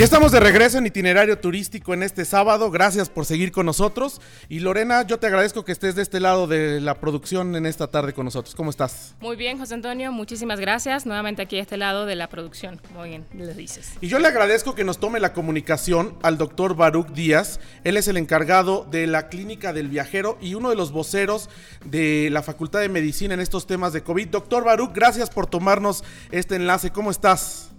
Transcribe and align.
Ya 0.00 0.04
estamos 0.04 0.32
de 0.32 0.40
regreso 0.40 0.78
en 0.78 0.86
itinerario 0.86 1.38
turístico 1.38 1.92
en 1.92 2.02
este 2.02 2.24
sábado. 2.24 2.70
Gracias 2.70 3.10
por 3.10 3.26
seguir 3.26 3.52
con 3.52 3.66
nosotros. 3.66 4.22
Y 4.48 4.60
Lorena, 4.60 5.02
yo 5.02 5.18
te 5.18 5.26
agradezco 5.26 5.62
que 5.62 5.72
estés 5.72 5.94
de 5.94 6.00
este 6.00 6.20
lado 6.20 6.46
de 6.46 6.80
la 6.80 6.94
producción 6.94 7.54
en 7.54 7.66
esta 7.66 7.86
tarde 7.88 8.14
con 8.14 8.24
nosotros. 8.24 8.54
¿Cómo 8.54 8.70
estás? 8.70 9.14
Muy 9.20 9.36
bien, 9.36 9.58
José 9.58 9.74
Antonio. 9.74 10.10
Muchísimas 10.10 10.58
gracias. 10.58 11.04
Nuevamente 11.04 11.42
aquí 11.42 11.56
de 11.56 11.62
este 11.62 11.76
lado 11.76 12.06
de 12.06 12.16
la 12.16 12.30
producción. 12.30 12.80
Muy 12.94 13.10
bien, 13.10 13.26
le 13.34 13.52
dices. 13.52 13.92
Y 14.00 14.08
yo 14.08 14.18
le 14.18 14.28
agradezco 14.28 14.74
que 14.74 14.84
nos 14.84 14.96
tome 14.96 15.20
la 15.20 15.34
comunicación 15.34 16.16
al 16.22 16.38
doctor 16.38 16.76
Baruch 16.76 17.08
Díaz. 17.08 17.60
Él 17.84 17.98
es 17.98 18.08
el 18.08 18.16
encargado 18.16 18.86
de 18.90 19.06
la 19.06 19.28
Clínica 19.28 19.74
del 19.74 19.88
Viajero 19.88 20.38
y 20.40 20.54
uno 20.54 20.70
de 20.70 20.76
los 20.76 20.92
voceros 20.92 21.50
de 21.84 22.30
la 22.30 22.42
Facultad 22.42 22.80
de 22.80 22.88
Medicina 22.88 23.34
en 23.34 23.40
estos 23.40 23.66
temas 23.66 23.92
de 23.92 24.02
COVID. 24.02 24.28
Doctor 24.28 24.64
Baruch, 24.64 24.94
gracias 24.94 25.28
por 25.28 25.46
tomarnos 25.46 26.04
este 26.30 26.56
enlace. 26.56 26.88
¿Cómo 26.88 27.10
estás? 27.10 27.70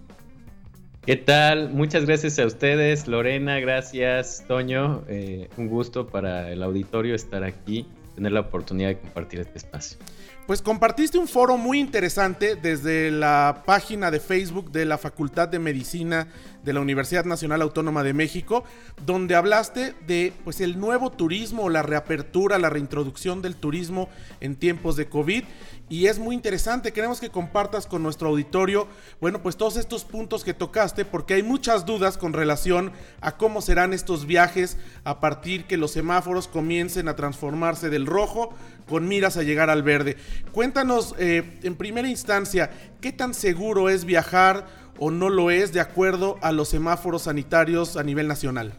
¿Qué 1.03 1.15
tal? 1.15 1.71
Muchas 1.71 2.05
gracias 2.05 2.37
a 2.37 2.45
ustedes, 2.45 3.07
Lorena, 3.07 3.59
gracias, 3.59 4.45
Toño. 4.47 5.03
Eh, 5.07 5.49
un 5.57 5.67
gusto 5.67 6.05
para 6.05 6.51
el 6.51 6.61
auditorio 6.61 7.15
estar 7.15 7.43
aquí, 7.43 7.87
tener 8.13 8.31
la 8.33 8.41
oportunidad 8.41 8.89
de 8.89 8.99
compartir 8.99 9.39
este 9.39 9.57
espacio. 9.57 9.97
Pues 10.45 10.61
compartiste 10.61 11.17
un 11.17 11.27
foro 11.27 11.57
muy 11.57 11.79
interesante 11.79 12.55
desde 12.55 13.09
la 13.09 13.63
página 13.65 14.11
de 14.11 14.19
Facebook 14.19 14.71
de 14.71 14.85
la 14.85 14.99
Facultad 14.99 15.47
de 15.47 15.57
Medicina 15.57 16.27
de 16.63 16.73
la 16.73 16.79
Universidad 16.79 17.25
Nacional 17.25 17.61
Autónoma 17.61 18.03
de 18.03 18.13
México, 18.13 18.63
donde 19.05 19.35
hablaste 19.35 19.93
de 20.07 20.33
pues 20.43 20.61
el 20.61 20.79
nuevo 20.79 21.11
turismo, 21.11 21.69
la 21.69 21.81
reapertura, 21.81 22.59
la 22.59 22.69
reintroducción 22.69 23.41
del 23.41 23.55
turismo 23.55 24.09
en 24.39 24.55
tiempos 24.55 24.95
de 24.95 25.07
COVID 25.07 25.43
y 25.91 26.07
es 26.07 26.19
muy 26.19 26.35
interesante. 26.35 26.93
Queremos 26.93 27.19
que 27.19 27.29
compartas 27.29 27.85
con 27.85 28.01
nuestro 28.01 28.29
auditorio, 28.29 28.87
bueno, 29.19 29.43
pues 29.43 29.57
todos 29.57 29.75
estos 29.75 30.05
puntos 30.05 30.45
que 30.45 30.53
tocaste, 30.53 31.03
porque 31.03 31.33
hay 31.33 31.43
muchas 31.43 31.85
dudas 31.85 32.17
con 32.17 32.31
relación 32.31 32.93
a 33.19 33.35
cómo 33.35 33.61
serán 33.61 33.91
estos 33.91 34.25
viajes 34.25 34.77
a 35.03 35.19
partir 35.19 35.65
que 35.65 35.75
los 35.75 35.91
semáforos 35.91 36.47
comiencen 36.47 37.09
a 37.09 37.17
transformarse 37.17 37.89
del 37.89 38.05
rojo 38.05 38.53
con 38.87 39.09
miras 39.09 39.35
a 39.35 39.43
llegar 39.43 39.69
al 39.69 39.83
verde. 39.83 40.15
Cuéntanos, 40.53 41.13
eh, 41.19 41.59
en 41.63 41.75
primera 41.75 42.07
instancia, 42.07 42.71
¿qué 43.01 43.11
tan 43.11 43.33
seguro 43.33 43.89
es 43.89 44.05
viajar 44.05 44.80
o 45.03 45.09
no 45.09 45.29
lo 45.29 45.49
es 45.49 45.73
de 45.73 45.79
acuerdo 45.79 46.37
a 46.43 46.51
los 46.51 46.69
semáforos 46.69 47.23
sanitarios 47.23 47.97
a 47.97 48.03
nivel 48.03 48.27
nacional? 48.27 48.71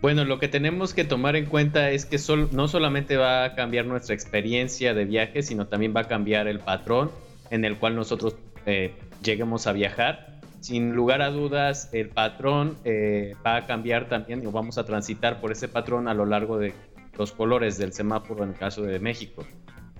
Bueno, 0.00 0.24
lo 0.24 0.38
que 0.38 0.46
tenemos 0.46 0.94
que 0.94 1.02
tomar 1.02 1.34
en 1.34 1.46
cuenta 1.46 1.90
es 1.90 2.06
que 2.06 2.16
no 2.52 2.68
solamente 2.68 3.16
va 3.16 3.44
a 3.44 3.54
cambiar 3.56 3.86
nuestra 3.86 4.14
experiencia 4.14 4.94
de 4.94 5.04
viaje, 5.04 5.42
sino 5.42 5.66
también 5.66 5.92
va 5.96 6.02
a 6.02 6.04
cambiar 6.04 6.46
el 6.46 6.60
patrón 6.60 7.10
en 7.50 7.64
el 7.64 7.76
cual 7.76 7.96
nosotros 7.96 8.36
eh, 8.66 8.94
lleguemos 9.20 9.66
a 9.66 9.72
viajar. 9.72 10.38
Sin 10.60 10.94
lugar 10.94 11.22
a 11.22 11.30
dudas, 11.30 11.88
el 11.92 12.10
patrón 12.10 12.76
eh, 12.84 13.34
va 13.44 13.56
a 13.56 13.66
cambiar 13.66 14.08
también 14.08 14.46
o 14.46 14.52
vamos 14.52 14.78
a 14.78 14.84
transitar 14.84 15.40
por 15.40 15.50
ese 15.50 15.66
patrón 15.66 16.06
a 16.06 16.14
lo 16.14 16.24
largo 16.24 16.56
de 16.56 16.72
los 17.18 17.32
colores 17.32 17.78
del 17.78 17.92
semáforo 17.92 18.44
en 18.44 18.50
el 18.50 18.56
caso 18.56 18.82
de 18.82 19.00
México. 19.00 19.44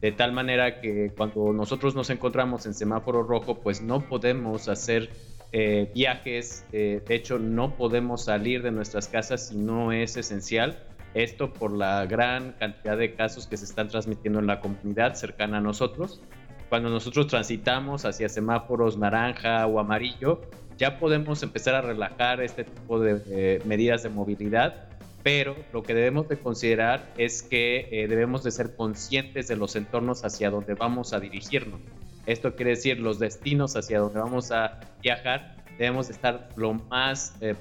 De 0.01 0.13
tal 0.13 0.33
manera 0.33 0.81
que 0.81 1.11
cuando 1.17 1.53
nosotros 1.53 1.95
nos 1.95 2.11
encontramos 2.11 2.67
en 2.67 2.75
semáforo 2.75 3.25
rojo, 3.25 3.57
pues 3.57 3.83
no 3.83 4.01
podemos 4.01 4.69
hacer 4.69 5.11
eh, 5.51 5.91
viajes, 5.95 6.65
eh, 6.73 7.03
de 7.07 7.15
hecho 7.15 7.39
no 7.39 7.75
podemos 7.75 8.25
salir 8.25 8.63
de 8.63 8.71
nuestras 8.71 9.09
casas 9.09 9.49
si 9.49 9.57
no 9.57 9.93
es 9.93 10.17
esencial. 10.17 10.79
Esto 11.15 11.53
por 11.53 11.73
la 11.73 12.07
gran 12.07 12.53
cantidad 12.53 12.97
de 12.97 13.15
casos 13.15 13.47
que 13.47 13.57
se 13.57 13.65
están 13.65 13.89
transmitiendo 13.89 14.39
en 14.39 14.47
la 14.47 14.61
comunidad 14.61 15.15
cercana 15.15 15.59
a 15.59 15.61
nosotros. 15.61 16.21
Cuando 16.69 16.91
nosotros 16.91 17.27
transitamos 17.27 18.05
hacia 18.05 18.29
semáforos 18.29 18.99
naranja 18.99 19.67
o 19.67 19.81
amarillo, 19.81 20.43
ya 20.77 20.99
podemos 20.99 21.43
empezar 21.43 21.75
a 21.75 21.81
relajar 21.81 22.41
este 22.43 22.65
tipo 22.65 23.01
de 23.01 23.61
medidas 23.65 24.03
de 24.03 24.11
movilidad, 24.11 24.88
pero 25.23 25.57
lo 25.73 25.83
que 25.83 25.95
debemos 25.95 26.29
de 26.29 26.39
considerar 26.39 27.13
es 27.17 27.43
que 27.43 27.89
eh, 27.91 28.09
debemos 28.09 28.45
de 28.45 28.51
ser 28.51 28.77
conscientes 28.77 29.49
de 29.49 29.57
los 29.57 29.77
entornos 29.77 30.25
hacia 30.25 30.51
donde 30.51 30.75
vamos 30.75 31.13
a 31.13 31.21
dirigirnos. 31.21 31.81
Esto 32.27 32.55
quiere 32.55 32.73
decir 32.73 33.01
los 33.01 33.19
destinos 33.19 33.75
hacia 33.77 34.01
donde 34.01 34.21
vamos 34.21 34.53
a 34.53 34.81
viajar, 35.03 35.57
debemos 35.79 36.11
estar 36.11 36.51
lo 36.57 36.75
más 36.75 37.35
eh, 37.41 37.55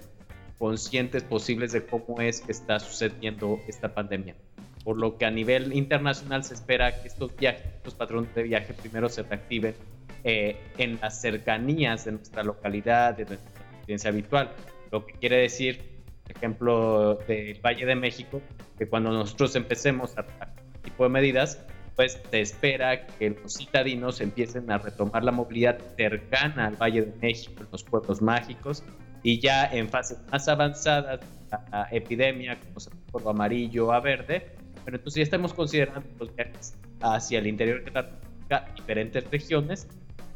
conscientes 0.58 1.24
posibles 1.24 1.72
de 1.72 1.86
cómo 1.86 2.22
es 2.22 2.42
que 2.42 2.52
está 2.52 2.80
sucediendo 2.80 3.60
esta 3.68 3.94
pandemia. 3.94 4.36
Por 4.84 4.98
lo 4.98 5.18
que 5.18 5.26
a 5.26 5.32
nivel 5.32 5.74
internacional 5.74 6.44
se 6.44 6.54
espera 6.54 7.02
que 7.02 7.08
estos 7.08 7.36
viajes, 7.36 7.66
estos 7.78 7.96
patrones 7.96 8.34
de 8.36 8.44
viaje 8.44 8.74
primero 8.74 9.10
se 9.10 9.24
reactiven 9.24 9.76
eh, 10.24 10.58
en 10.78 11.00
las 11.02 11.22
cercanías 11.22 12.06
de 12.06 12.14
nuestra 12.14 12.44
localidad, 12.44 13.16
de 13.16 13.26
nuestra 13.26 13.50
experiencia 13.76 14.10
habitual. 14.10 14.52
Lo 14.92 15.06
que 15.06 15.14
quiere 15.14 15.38
decir, 15.38 15.97
ejemplo, 16.36 17.16
del 17.28 17.60
Valle 17.60 17.86
de 17.86 17.96
México, 17.96 18.42
que 18.78 18.88
cuando 18.88 19.12
nosotros 19.12 19.56
empecemos 19.56 20.18
a, 20.18 20.22
a 20.22 20.46
este 20.46 20.80
tipo 20.84 21.04
de 21.04 21.10
medidas, 21.10 21.60
pues 21.96 22.22
se 22.30 22.42
espera 22.42 23.08
que 23.08 23.32
los 23.32 23.56
citadinos 23.56 24.22
empiecen 24.22 24.70
a 24.70 24.78
retomar 24.78 25.24
la 25.24 25.32
movilidad 25.32 25.80
cercana 25.96 26.68
al 26.68 26.76
Valle 26.76 27.02
de 27.02 27.14
México, 27.22 27.64
los 27.72 27.84
pueblos 27.84 28.22
mágicos, 28.22 28.84
y 29.24 29.40
ya 29.40 29.66
en 29.66 29.90
fases 29.90 30.20
más 30.32 30.48
avanzadas 30.48 31.22
la 31.52 31.88
epidemia, 31.92 32.60
como 32.60 32.80
semáforo 32.80 33.30
amarillo 33.30 33.92
a 33.92 34.00
verde, 34.00 34.56
pero 34.86 34.98
entonces 34.98 35.18
ya 35.18 35.24
estamos 35.24 35.54
considerando 35.54 36.08
los 36.20 36.34
viajes 36.36 36.78
hacia 37.02 37.40
el 37.40 37.48
interior 37.48 37.84
de 37.84 37.92
la 37.92 38.66
diferentes 38.76 39.30
regiones, 39.30 39.88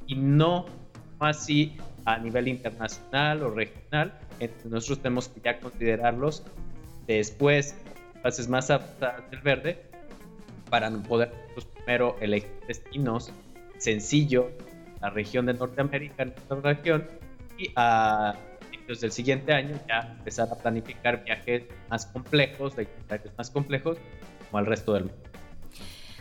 y 0.08 0.16
no 0.16 0.66
así 1.20 1.78
a 2.06 2.18
nivel 2.18 2.48
internacional 2.48 3.44
o 3.44 3.52
regional, 3.52 4.18
entonces 4.40 4.72
nosotros 4.72 5.00
tenemos 5.00 5.28
que 5.30 5.42
ya 5.42 5.60
considerarlos 5.60 6.44
después, 7.08 7.76
fases 8.22 8.48
más 8.48 8.70
avanzadas 8.70 9.30
del 9.30 9.42
verde, 9.42 9.82
para 10.70 10.90
poder 10.90 11.32
pues, 11.54 11.66
primero 11.66 12.16
elegir 12.22 12.50
destinos 12.68 13.32
sencillo, 13.78 14.52
la 15.02 15.10
región 15.10 15.48
de 15.48 15.54
Norteamérica, 15.54 16.26
nuestra 16.26 16.62
región, 16.62 17.08
y 17.58 17.72
a 17.76 18.36
principios 18.60 19.02
del 19.02 19.12
siguiente 19.12 19.54
año 19.54 19.80
ya 19.88 20.16
empezar 20.18 20.48
a 20.52 20.56
planificar 20.56 21.24
viajes 21.24 21.64
más 21.90 22.06
complejos, 22.06 22.76
de 22.76 22.88
más 23.38 23.50
complejos, 23.50 23.98
como 24.50 24.60
al 24.60 24.66
resto 24.66 24.94
del 24.94 25.06
mundo. 25.06 25.31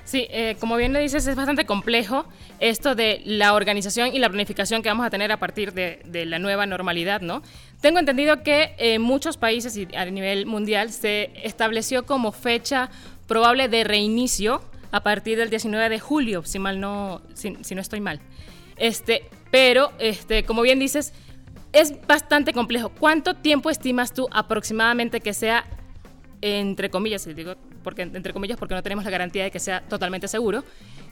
Sí, 0.05 0.27
eh, 0.31 0.56
como 0.59 0.77
bien 0.77 0.93
le 0.93 1.00
dices, 1.00 1.27
es 1.27 1.37
bastante 1.37 1.65
complejo 1.66 2.27
esto 2.59 2.94
de 2.94 3.22
la 3.25 3.55
organización 3.55 4.15
y 4.15 4.19
la 4.19 4.28
planificación 4.28 4.83
que 4.83 4.88
vamos 4.88 5.06
a 5.06 5.11
tener 5.11 5.31
a 5.33 5.38
partir 5.38 5.72
de, 5.72 6.00
la 6.27 6.38
nueva 6.38 6.66
normalidad, 6.66 7.21
¿no? 7.21 7.43
Tengo 7.81 7.99
entendido 7.99 8.43
que 8.43 8.75
en 8.78 9.03
muchos 9.03 9.37
países 9.37 9.77
y 9.77 9.89
a 9.94 10.05
nivel 10.06 10.47
mundial 10.47 10.91
se 10.91 11.31
estableció 11.43 12.06
como 12.06 12.33
fecha 12.33 12.91
probable 13.27 13.69
de 13.69 13.84
reinicio 13.84 14.62
a 14.93 15.03
partir 15.03 15.39
del 15.39 15.50
19 15.50 15.89
de 15.89 16.00
julio, 16.00 16.43
si 16.44 16.59
mal 16.59 16.81
no, 16.81 17.22
si, 17.34 17.50
no 17.50 17.81
estoy 17.81 18.00
mal. 18.00 18.21
Este, 18.77 19.25
pero, 19.50 19.93
este, 19.99 20.44
como 20.44 20.62
bien 20.62 20.78
dices, 20.78 21.12
es 21.72 21.94
bastante 22.06 22.53
complejo. 22.53 22.89
¿Cuánto 22.89 23.34
tiempo 23.34 23.71
estimas 23.71 24.12
tú 24.12 24.28
aproximadamente 24.33 25.21
que 25.21 25.33
sea, 25.33 25.65
entre 26.41 26.91
comillas, 26.91 27.25
digo, 27.34 27.55
porque 27.82 28.02
entre 28.02 28.32
comillas, 28.32 28.58
porque 28.58 28.74
no 28.74 28.82
tenemos 28.82 29.04
la 29.04 29.10
garantía 29.10 29.44
de 29.44 29.50
que 29.50 29.60
sea 29.60 29.82
totalmente 29.82 30.28
seguro, 30.28 30.64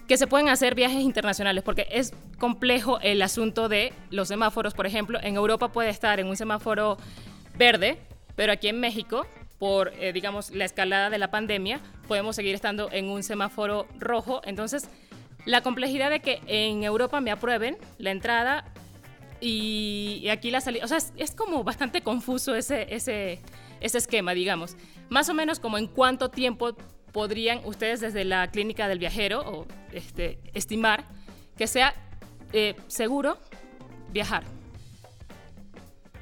que 0.06 0.16
se 0.16 0.26
pueden 0.26 0.48
hacer 0.48 0.74
viajes 0.74 1.00
internacionales? 1.00 1.62
Porque 1.62 1.86
es 1.90 2.12
complejo 2.38 2.98
el 3.00 3.20
asunto 3.22 3.68
de 3.68 3.92
los 4.10 4.28
semáforos, 4.28 4.74
por 4.74 4.86
ejemplo, 4.86 5.18
en 5.22 5.36
Europa 5.36 5.68
puede 5.68 5.90
estar 5.90 6.20
en 6.20 6.26
un 6.26 6.36
semáforo 6.36 6.98
verde, 7.56 7.98
pero 8.36 8.52
aquí 8.52 8.68
en 8.68 8.80
México 8.80 9.26
por, 9.58 9.92
eh, 9.98 10.12
digamos, 10.12 10.50
la 10.50 10.64
escalada 10.64 11.10
de 11.10 11.18
la 11.18 11.30
pandemia, 11.30 11.80
podemos 12.06 12.36
seguir 12.36 12.54
estando 12.54 12.90
en 12.92 13.06
un 13.06 13.22
semáforo 13.22 13.86
rojo. 13.98 14.40
Entonces, 14.44 14.88
la 15.44 15.62
complejidad 15.62 16.10
de 16.10 16.20
que 16.20 16.40
en 16.46 16.84
Europa 16.84 17.20
me 17.20 17.30
aprueben 17.30 17.76
la 17.98 18.10
entrada 18.10 18.64
y, 19.40 20.26
aquí 20.30 20.50
la 20.50 20.60
salida, 20.60 20.84
o 20.84 20.88
sea, 20.88 20.98
es, 20.98 21.34
como 21.34 21.64
bastante 21.64 22.02
confuso 22.02 22.54
ese, 22.54 22.94
ese, 22.94 23.40
ese 23.80 23.98
esquema, 23.98 24.34
digamos. 24.34 24.76
Más 25.08 25.28
o 25.28 25.34
menos 25.34 25.60
como 25.60 25.78
en 25.78 25.86
cuánto 25.86 26.30
tiempo 26.30 26.76
podrían 27.12 27.60
ustedes 27.64 28.00
desde 28.00 28.24
la 28.24 28.50
clínica 28.50 28.88
del 28.88 28.98
viajero 28.98 29.40
o, 29.40 29.66
este, 29.92 30.38
estimar 30.54 31.04
que 31.56 31.66
sea 31.66 31.94
eh, 32.52 32.74
seguro 32.86 33.38
viajar. 34.12 34.44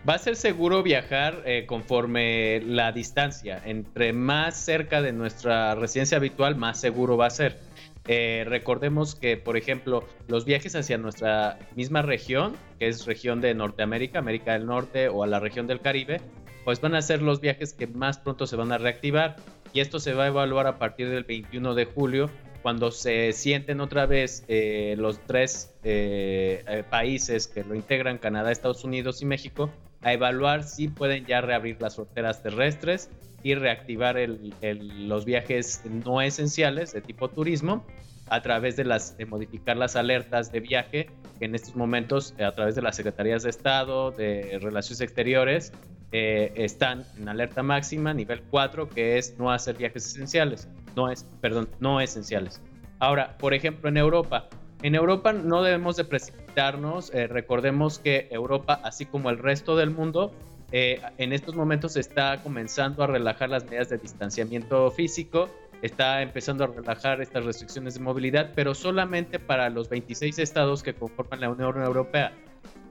Va 0.08 0.14
a 0.14 0.18
ser 0.18 0.36
seguro 0.36 0.84
viajar 0.84 1.42
eh, 1.46 1.66
conforme 1.66 2.60
la 2.60 2.92
distancia. 2.92 3.60
Entre 3.64 4.12
más 4.12 4.56
cerca 4.56 5.02
de 5.02 5.12
nuestra 5.12 5.74
residencia 5.74 6.16
habitual, 6.16 6.54
más 6.54 6.80
seguro 6.80 7.16
va 7.16 7.26
a 7.26 7.30
ser. 7.30 7.58
Eh, 8.06 8.44
recordemos 8.46 9.16
que, 9.16 9.36
por 9.36 9.56
ejemplo, 9.56 10.04
los 10.28 10.44
viajes 10.44 10.76
hacia 10.76 10.96
nuestra 10.96 11.58
misma 11.74 12.02
región, 12.02 12.54
que 12.78 12.86
es 12.86 13.04
región 13.04 13.40
de 13.40 13.52
Norteamérica, 13.54 14.20
América 14.20 14.52
del 14.52 14.66
Norte 14.66 15.08
o 15.08 15.24
a 15.24 15.26
la 15.26 15.40
región 15.40 15.66
del 15.66 15.80
Caribe, 15.80 16.20
pues 16.66 16.80
van 16.80 16.96
a 16.96 17.00
ser 17.00 17.22
los 17.22 17.40
viajes 17.40 17.72
que 17.72 17.86
más 17.86 18.18
pronto 18.18 18.44
se 18.48 18.56
van 18.56 18.72
a 18.72 18.78
reactivar. 18.78 19.36
Y 19.72 19.78
esto 19.78 20.00
se 20.00 20.14
va 20.14 20.24
a 20.24 20.26
evaluar 20.26 20.66
a 20.66 20.80
partir 20.80 21.08
del 21.08 21.22
21 21.22 21.76
de 21.76 21.84
julio 21.84 22.28
cuando 22.60 22.90
se 22.90 23.32
sienten 23.32 23.80
otra 23.80 24.06
vez 24.06 24.44
eh, 24.48 24.96
los 24.98 25.20
tres 25.26 25.72
eh, 25.84 26.82
países 26.90 27.46
que 27.46 27.62
lo 27.62 27.76
integran, 27.76 28.18
Canadá, 28.18 28.50
Estados 28.50 28.82
Unidos 28.82 29.22
y 29.22 29.26
México, 29.26 29.70
a 30.02 30.12
evaluar 30.12 30.64
si 30.64 30.88
pueden 30.88 31.24
ya 31.24 31.40
reabrir 31.40 31.80
las 31.80 31.94
fronteras 31.94 32.42
terrestres 32.42 33.10
y 33.44 33.54
reactivar 33.54 34.16
los 34.18 35.24
viajes 35.24 35.82
no 35.84 36.20
esenciales 36.20 36.92
de 36.92 37.00
tipo 37.00 37.28
turismo 37.28 37.86
a 38.28 38.42
través 38.42 38.76
de 38.76 38.84
las 38.84 39.16
de 39.16 39.26
modificar 39.26 39.76
las 39.76 39.96
alertas 39.96 40.50
de 40.52 40.60
viaje 40.60 41.10
que 41.38 41.44
en 41.44 41.54
estos 41.54 41.76
momentos 41.76 42.34
a 42.40 42.52
través 42.52 42.74
de 42.74 42.82
las 42.82 42.96
secretarías 42.96 43.42
de 43.42 43.50
Estado 43.50 44.10
de 44.10 44.58
Relaciones 44.60 45.00
Exteriores 45.00 45.72
eh, 46.12 46.52
están 46.56 47.04
en 47.18 47.28
alerta 47.28 47.62
máxima 47.62 48.14
nivel 48.14 48.42
4 48.50 48.88
que 48.88 49.18
es 49.18 49.38
no 49.38 49.50
hacer 49.50 49.76
viajes 49.76 50.06
esenciales 50.06 50.68
no 50.94 51.10
es 51.10 51.24
perdón 51.40 51.68
no 51.80 52.00
esenciales. 52.00 52.60
Ahora 52.98 53.36
por 53.38 53.54
ejemplo 53.54 53.88
en 53.88 53.96
Europa 53.96 54.48
en 54.82 54.94
Europa 54.94 55.32
no 55.32 55.62
debemos 55.62 55.96
de 55.96 56.04
precipitarnos 56.04 57.14
eh, 57.14 57.26
recordemos 57.26 57.98
que 57.98 58.28
Europa 58.30 58.80
así 58.82 59.06
como 59.06 59.30
el 59.30 59.38
resto 59.38 59.76
del 59.76 59.90
mundo 59.90 60.32
eh, 60.72 61.00
en 61.18 61.32
estos 61.32 61.54
momentos 61.54 61.96
está 61.96 62.42
comenzando 62.42 63.04
a 63.04 63.06
relajar 63.06 63.48
las 63.48 63.64
medidas 63.64 63.88
de 63.88 63.98
distanciamiento 63.98 64.90
físico, 64.90 65.48
está 65.82 66.22
empezando 66.22 66.64
a 66.64 66.66
relajar 66.68 67.20
estas 67.20 67.44
restricciones 67.44 67.94
de 67.94 68.00
movilidad, 68.00 68.52
pero 68.54 68.74
solamente 68.74 69.38
para 69.38 69.68
los 69.70 69.88
26 69.88 70.38
estados 70.38 70.82
que 70.82 70.94
conforman 70.94 71.40
la 71.40 71.50
Unión 71.50 71.82
Europea, 71.82 72.32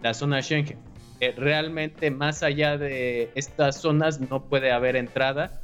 la 0.01 0.13
zona 0.13 0.41
Schengen. 0.41 0.77
Eh, 1.19 1.33
realmente 1.37 2.11
más 2.11 2.43
allá 2.43 2.77
de 2.77 3.31
estas 3.35 3.79
zonas 3.79 4.19
no 4.19 4.43
puede 4.43 4.71
haber 4.71 4.95
entrada 4.95 5.61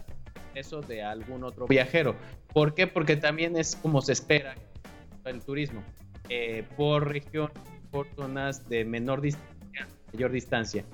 eso 0.56 0.82
de 0.82 1.04
algún 1.04 1.44
otro 1.44 1.68
viajero. 1.68 2.16
¿Por 2.54 2.74
qué? 2.74 2.88
Porque 2.88 3.16
también 3.16 3.58
es 3.58 3.76
como 3.76 4.02
se 4.02 4.14
espera 4.14 4.56
el 5.26 5.42
turismo, 5.42 5.84
eh, 6.30 6.64
por 6.76 7.10
región, 7.10 7.52
por 7.92 8.08
zonas 8.16 8.68
de 8.70 8.86
menor 8.86 9.22
distancia, 9.22 9.88
mayor 10.14 10.32
distancia 10.32 10.86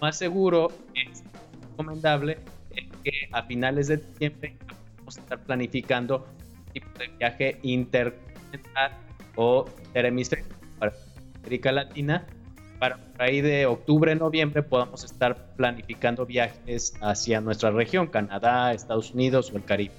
más 0.00 0.18
seguro 0.18 0.68
es 0.94 1.22
recomendable 1.70 2.38
que 3.02 3.12
a 3.32 3.42
finales 3.42 3.88
de 3.88 3.98
diciembre 3.98 4.56
a 5.18 5.20
estar 5.20 5.38
planificando 5.44 6.26
un 6.66 6.72
tipo 6.72 6.98
de 6.98 7.08
viaje 7.18 7.58
intercontinental 7.62 8.92
o 9.36 9.66
interhemisférico 9.86 10.56
para 10.78 10.92
América 11.42 11.72
Latina 11.72 12.26
para 12.78 12.98
ahí 13.18 13.40
de 13.40 13.66
octubre, 13.66 14.14
noviembre 14.14 14.62
podamos 14.62 15.04
estar 15.04 15.54
planificando 15.56 16.26
viajes 16.26 16.94
hacia 17.00 17.40
nuestra 17.40 17.70
región, 17.70 18.06
Canadá, 18.06 18.72
Estados 18.72 19.12
Unidos 19.12 19.50
o 19.52 19.56
el 19.56 19.64
Caribe. 19.64 19.94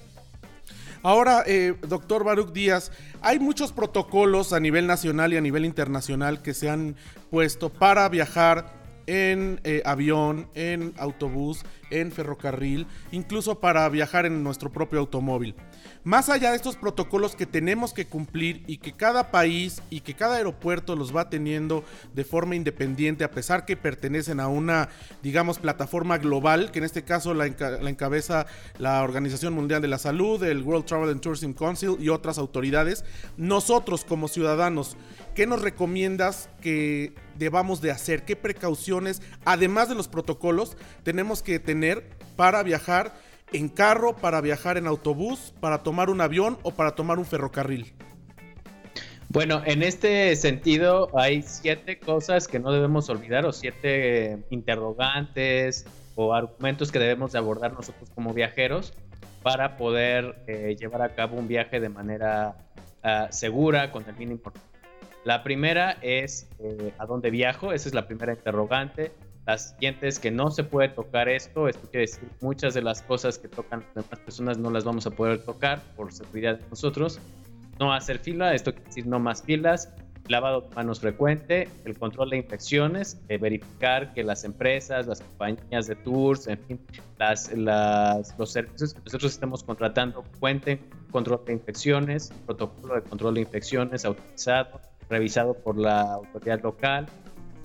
Ahora, 1.02 1.44
eh, 1.46 1.74
doctor 1.86 2.24
Baruch 2.24 2.52
Díaz, 2.52 2.90
hay 3.20 3.38
muchos 3.38 3.72
protocolos 3.72 4.52
a 4.52 4.60
nivel 4.60 4.86
nacional 4.86 5.32
y 5.32 5.36
a 5.36 5.40
nivel 5.40 5.64
internacional 5.64 6.42
que 6.42 6.54
se 6.54 6.70
han 6.70 6.96
puesto 7.30 7.68
para 7.70 8.08
viajar 8.08 8.77
en 9.08 9.60
eh, 9.64 9.82
avión, 9.86 10.48
en 10.54 10.92
autobús, 10.98 11.64
en 11.90 12.12
ferrocarril, 12.12 12.86
incluso 13.10 13.58
para 13.58 13.88
viajar 13.88 14.26
en 14.26 14.44
nuestro 14.44 14.70
propio 14.70 15.00
automóvil. 15.00 15.56
Más 16.04 16.28
allá 16.28 16.50
de 16.50 16.56
estos 16.56 16.76
protocolos 16.76 17.34
que 17.34 17.44
tenemos 17.44 17.92
que 17.92 18.06
cumplir 18.06 18.62
y 18.66 18.78
que 18.78 18.92
cada 18.92 19.30
país 19.30 19.82
y 19.90 20.00
que 20.00 20.14
cada 20.14 20.36
aeropuerto 20.36 20.96
los 20.96 21.14
va 21.14 21.28
teniendo 21.28 21.84
de 22.14 22.24
forma 22.24 22.56
independiente, 22.56 23.24
a 23.24 23.30
pesar 23.30 23.64
que 23.64 23.76
pertenecen 23.76 24.40
a 24.40 24.48
una, 24.48 24.88
digamos, 25.22 25.58
plataforma 25.58 26.18
global, 26.18 26.70
que 26.70 26.78
en 26.78 26.84
este 26.84 27.02
caso 27.02 27.34
la, 27.34 27.46
encabeza 27.46 28.46
la 28.78 29.02
Organización 29.02 29.54
Mundial 29.54 29.82
de 29.82 29.88
la 29.88 29.98
Salud, 29.98 30.42
el 30.42 30.62
World 30.62 30.86
Travel 30.86 31.10
and 31.10 31.20
Tourism 31.20 31.52
Council 31.52 31.96
y 32.00 32.08
otras 32.08 32.38
autoridades, 32.38 33.04
nosotros 33.36 34.04
como 34.04 34.28
ciudadanos, 34.28 34.96
¿qué 35.34 35.46
nos 35.46 35.62
recomiendas 35.62 36.48
que 36.60 37.12
debamos 37.36 37.80
de 37.80 37.90
hacer? 37.90 38.24
¿Qué 38.24 38.36
precauciones, 38.36 39.20
además 39.44 39.88
de 39.88 39.94
los 39.94 40.08
protocolos, 40.08 40.76
tenemos 41.02 41.42
que 41.42 41.58
tener 41.58 42.08
para 42.36 42.62
viajar? 42.62 43.27
En 43.52 43.68
carro, 43.68 44.16
para 44.16 44.40
viajar 44.40 44.76
en 44.76 44.86
autobús, 44.86 45.54
para 45.60 45.82
tomar 45.82 46.10
un 46.10 46.20
avión 46.20 46.58
o 46.62 46.72
para 46.72 46.94
tomar 46.94 47.18
un 47.18 47.24
ferrocarril? 47.24 47.94
Bueno, 49.30 49.62
en 49.66 49.82
este 49.82 50.34
sentido 50.36 51.10
hay 51.18 51.42
siete 51.42 51.98
cosas 51.98 52.48
que 52.48 52.58
no 52.58 52.72
debemos 52.72 53.10
olvidar 53.10 53.44
o 53.44 53.52
siete 53.52 54.38
interrogantes 54.48 55.84
o 56.14 56.34
argumentos 56.34 56.90
que 56.90 56.98
debemos 56.98 57.32
de 57.32 57.38
abordar 57.38 57.74
nosotros 57.74 58.08
como 58.14 58.32
viajeros 58.32 58.94
para 59.42 59.76
poder 59.76 60.34
eh, 60.46 60.76
llevar 60.78 61.02
a 61.02 61.14
cabo 61.14 61.36
un 61.36 61.46
viaje 61.46 61.78
de 61.78 61.90
manera 61.90 62.56
ah, 63.02 63.28
segura 63.30 63.92
con 63.92 64.04
el 64.08 64.16
mínimo. 64.16 64.40
La 65.24 65.42
primera 65.42 65.98
es 66.00 66.48
eh, 66.58 66.94
a 66.98 67.04
dónde 67.04 67.30
viajo, 67.30 67.72
esa 67.72 67.88
es 67.88 67.94
la 67.94 68.06
primera 68.06 68.32
interrogante. 68.32 69.12
Las 69.48 69.70
siguientes 69.70 70.18
que 70.18 70.30
no 70.30 70.50
se 70.50 70.62
puede 70.62 70.90
tocar 70.90 71.26
esto, 71.26 71.68
esto 71.68 71.88
quiere 71.88 72.02
decir 72.02 72.28
muchas 72.42 72.74
de 72.74 72.82
las 72.82 73.00
cosas 73.00 73.38
que 73.38 73.48
tocan 73.48 73.82
las 73.94 74.04
demás 74.04 74.20
personas 74.20 74.58
no 74.58 74.68
las 74.68 74.84
vamos 74.84 75.06
a 75.06 75.10
poder 75.10 75.42
tocar 75.42 75.80
por 75.96 76.12
seguridad 76.12 76.58
de 76.58 76.68
nosotros. 76.68 77.18
No 77.78 77.94
hacer 77.94 78.18
fila, 78.18 78.52
esto 78.52 78.72
quiere 78.72 78.86
decir 78.88 79.06
no 79.06 79.18
más 79.18 79.42
filas, 79.42 79.88
lavado 80.28 80.60
de 80.60 80.74
manos 80.74 81.00
frecuente, 81.00 81.66
el 81.86 81.98
control 81.98 82.28
de 82.28 82.36
infecciones, 82.36 83.22
eh, 83.30 83.38
verificar 83.38 84.12
que 84.12 84.22
las 84.22 84.44
empresas, 84.44 85.06
las 85.06 85.22
compañías 85.22 85.86
de 85.86 85.96
tours, 85.96 86.46
en 86.46 86.58
fin, 86.64 86.80
las, 87.18 87.50
los 87.56 88.52
servicios 88.52 88.92
que 88.92 89.00
nosotros 89.02 89.32
estamos 89.32 89.64
contratando 89.64 90.24
cuenten 90.40 90.76
con 90.76 91.24
control 91.24 91.46
de 91.46 91.54
infecciones, 91.54 92.34
protocolo 92.44 92.96
de 92.96 93.00
control 93.00 93.32
de 93.32 93.40
infecciones 93.40 94.04
autorizado, 94.04 94.78
revisado 95.08 95.54
por 95.54 95.78
la 95.78 96.02
autoridad 96.02 96.62
local, 96.62 97.06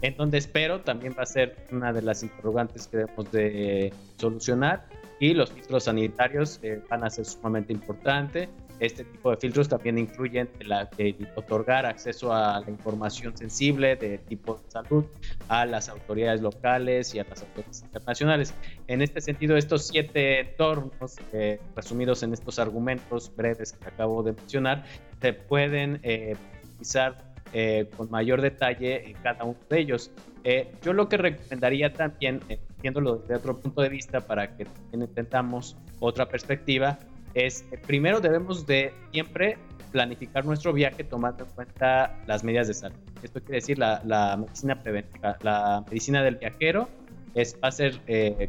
en 0.03 0.17
donde 0.17 0.37
espero 0.37 0.81
también 0.81 1.15
va 1.17 1.23
a 1.23 1.25
ser 1.25 1.55
una 1.71 1.91
de 1.93 2.01
las 2.01 2.23
interrogantes 2.23 2.87
que 2.87 2.97
debemos 2.97 3.31
de 3.31 3.91
solucionar 4.17 4.85
y 5.19 5.33
los 5.33 5.49
filtros 5.51 5.85
sanitarios 5.85 6.59
eh, 6.61 6.81
van 6.89 7.05
a 7.05 7.09
ser 7.09 7.25
sumamente 7.25 7.71
importantes. 7.71 8.49
Este 8.79 9.05
tipo 9.05 9.31
de 9.31 9.37
filtros 9.37 9.69
también 9.69 9.97
incluyen 9.97 10.49
la, 10.65 10.89
otorgar 11.35 11.85
acceso 11.85 12.33
a 12.33 12.59
la 12.59 12.69
información 12.69 13.37
sensible 13.37 13.95
de 13.95 14.17
tipo 14.17 14.55
de 14.55 14.69
salud 14.69 15.05
a 15.47 15.65
las 15.65 15.87
autoridades 15.87 16.41
locales 16.41 17.15
y 17.15 17.19
a 17.19 17.23
las 17.23 17.41
autoridades 17.41 17.83
internacionales. 17.83 18.53
En 18.87 19.01
este 19.01 19.21
sentido, 19.21 19.55
estos 19.55 19.87
siete 19.87 20.41
entornos, 20.41 21.15
eh, 21.31 21.61
resumidos 21.77 22.23
en 22.23 22.33
estos 22.33 22.59
argumentos 22.59 23.33
breves 23.33 23.71
que 23.71 23.87
acabo 23.87 24.21
de 24.21 24.33
mencionar, 24.33 24.83
se 25.21 25.31
pueden 25.31 26.01
eh, 26.03 26.35
utilizar 26.63 27.32
eh, 27.53 27.87
con 27.95 28.09
mayor 28.09 28.41
detalle 28.41 29.09
en 29.09 29.13
cada 29.21 29.43
uno 29.43 29.57
de 29.69 29.79
ellos. 29.79 30.09
Eh, 30.43 30.71
yo 30.81 30.91
lo 30.91 31.07
que 31.07 31.17
recomendaría 31.17 31.93
también, 31.93 32.41
eh, 32.49 32.59
viéndolo 32.81 33.17
desde 33.17 33.35
otro 33.35 33.59
punto 33.59 33.81
de 33.81 33.89
vista 33.89 34.21
para 34.21 34.57
que 34.57 34.65
también 34.65 35.03
intentamos 35.03 35.77
otra 35.99 36.27
perspectiva, 36.27 36.97
es 37.35 37.63
primero 37.85 38.19
debemos 38.19 38.65
de 38.65 38.91
siempre 39.11 39.57
planificar 39.91 40.45
nuestro 40.45 40.73
viaje 40.73 41.03
tomando 41.03 41.43
en 41.43 41.51
cuenta 41.51 42.17
las 42.25 42.43
medidas 42.43 42.67
de 42.67 42.73
salud. 42.73 42.97
Esto 43.21 43.39
quiere 43.39 43.57
decir 43.57 43.77
la, 43.77 44.01
la 44.03 44.35
medicina 44.35 44.81
preventiva, 44.81 45.37
la 45.43 45.83
medicina 45.87 46.23
del 46.23 46.37
viajero 46.37 46.89
es, 47.35 47.55
va 47.63 47.67
a 47.67 47.71
ser 47.71 47.99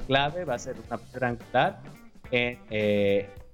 clave, 0.06 0.44
va 0.46 0.54
a 0.54 0.58
ser 0.58 0.76
una 0.86 0.96
piedra 0.96 1.28
angular 1.28 1.80
en 2.30 2.58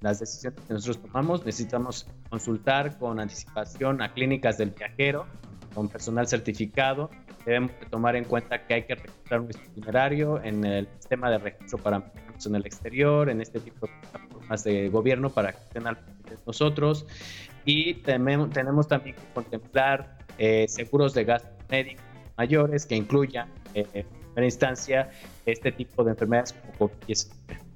las 0.00 0.21
decisiones 0.21 0.61
que 0.66 0.75
nosotros 0.75 1.02
tomamos. 1.02 1.45
Necesitamos 1.45 2.07
consultar 2.28 2.99
con 2.99 3.21
anticipación 3.21 4.02
a 4.02 4.12
clínicas 4.12 4.59
del 4.59 4.71
viajero, 4.71 5.26
con 5.75 5.88
personal 5.88 6.26
certificado. 6.26 7.11
Debemos 7.45 7.73
tomar 7.90 8.16
en 8.16 8.25
cuenta 8.25 8.66
que 8.66 8.75
hay 8.75 8.83
que 8.85 8.95
registrar 8.95 9.40
un 9.40 9.50
itinerario 9.50 10.42
en 10.42 10.64
el 10.64 10.88
sistema 10.99 11.30
de 11.30 11.38
registro 11.38 11.78
para 11.78 12.12
en 12.47 12.54
el 12.54 12.66
exterior, 12.66 13.28
en 13.28 13.40
este 13.40 13.61
tipo 13.61 13.87
de 13.87 13.92
plataformas 14.00 14.64
de 14.64 14.88
gobierno 14.88 15.30
para 15.30 15.52
que 15.52 15.59
estén 15.59 15.87
al 15.87 15.99
nosotros. 16.47 17.07
Y 17.64 17.95
tenemos, 17.95 18.50
tenemos 18.50 18.88
también 18.88 19.16
que 19.16 19.23
contemplar 19.35 20.19
eh, 20.38 20.66
seguros 20.69 21.12
de 21.14 21.25
gastos 21.25 21.50
médicos 21.69 22.04
mayores 22.37 22.87
que 22.87 22.97
incluyan 22.97 23.50
eh, 23.75 23.87
en 23.92 24.07
primera 24.07 24.47
instancia 24.47 25.11
este 25.45 25.73
tipo 25.73 26.02
de 26.04 26.12
enfermedades 26.12 26.54
como 26.54 26.90
COVID-19. 26.90 27.70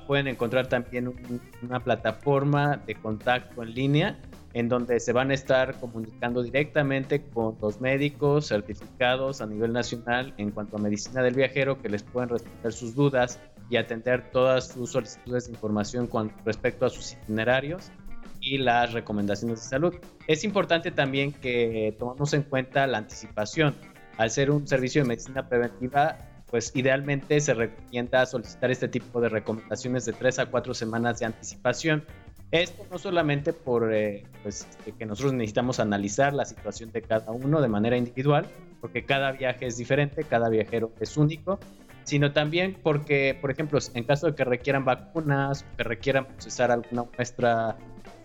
pueden 0.05 0.27
encontrar 0.27 0.67
también 0.67 1.13
una 1.61 1.79
plataforma 1.79 2.77
de 2.85 2.95
contacto 2.95 3.63
en 3.63 3.73
línea 3.73 4.19
en 4.53 4.69
donde 4.69 4.99
se 4.99 5.13
van 5.13 5.31
a 5.31 5.33
estar 5.33 5.79
comunicando 5.79 6.41
directamente 6.41 7.21
con 7.21 7.57
los 7.61 7.79
médicos 7.79 8.47
certificados 8.47 9.41
a 9.41 9.45
nivel 9.45 9.71
nacional 9.71 10.33
en 10.37 10.51
cuanto 10.51 10.77
a 10.77 10.79
medicina 10.79 11.21
del 11.21 11.35
viajero 11.35 11.81
que 11.81 11.89
les 11.89 12.03
pueden 12.03 12.29
responder 12.29 12.73
sus 12.73 12.95
dudas 12.95 13.39
y 13.69 13.77
atender 13.77 14.31
todas 14.31 14.69
sus 14.69 14.91
solicitudes 14.91 15.47
de 15.47 15.53
información 15.53 16.07
con 16.07 16.31
respecto 16.45 16.85
a 16.85 16.89
sus 16.89 17.13
itinerarios 17.13 17.91
y 18.39 18.57
las 18.57 18.93
recomendaciones 18.93 19.61
de 19.61 19.69
salud. 19.69 19.93
Es 20.27 20.43
importante 20.43 20.91
también 20.91 21.33
que 21.33 21.95
tomemos 21.99 22.33
en 22.33 22.43
cuenta 22.43 22.87
la 22.87 22.99
anticipación. 22.99 23.75
Al 24.17 24.31
ser 24.31 24.49
un 24.49 24.67
servicio 24.67 25.03
de 25.03 25.09
medicina 25.09 25.47
preventiva, 25.47 26.17
pues 26.49 26.71
idealmente 26.75 27.39
se 27.39 27.53
recomienda 27.53 28.25
solicitar 28.25 28.71
este 28.71 28.87
tipo 28.87 29.19
de 29.19 29.29
recomendaciones 29.29 30.05
de 30.05 30.13
tres 30.13 30.39
a 30.39 30.45
cuatro 30.45 30.73
semanas 30.73 31.19
de 31.19 31.25
anticipación. 31.25 32.03
Esto 32.51 32.85
no 32.89 32.97
solamente 32.97 33.51
por 33.51 33.93
eh, 33.93 34.23
pues, 34.43 34.65
este, 34.69 34.93
que 34.93 35.05
nosotros 35.05 35.33
necesitamos 35.33 35.81
analizar 35.81 36.33
la 36.33 36.45
situación 36.45 36.91
de 36.93 37.01
cada 37.01 37.31
uno 37.31 37.61
de 37.61 37.67
manera 37.67 37.97
individual, 37.97 38.47
porque 38.79 39.05
cada 39.05 39.33
viaje 39.33 39.67
es 39.67 39.75
diferente, 39.75 40.23
cada 40.23 40.47
viajero 40.47 40.93
es 41.01 41.17
único, 41.17 41.59
sino 42.05 42.31
también 42.31 42.77
porque, 42.81 43.37
por 43.41 43.51
ejemplo, 43.51 43.79
en 43.93 44.05
caso 44.05 44.27
de 44.27 44.35
que 44.35 44.45
requieran 44.45 44.85
vacunas, 44.85 45.65
que 45.75 45.83
requieran 45.83 46.25
procesar 46.25 46.71
alguna 46.71 47.03
muestra 47.17 47.75